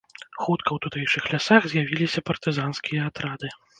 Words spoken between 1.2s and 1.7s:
лясах